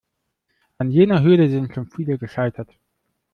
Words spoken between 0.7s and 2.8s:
An jener Hürde sind schon viele gescheitert.